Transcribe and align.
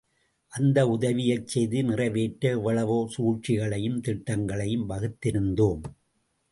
அந்த 0.53 0.87
உதவியைச் 0.87 1.47
செய்து 1.47 1.83
நிறைவேற்ற 1.83 2.49
எவ்வளவோ 2.49 3.07
சூழ்ச்சிகளையும் 3.15 4.01
திட்டங்களையும் 4.01 4.89
வகுத்திருந்தோம். 4.89 5.83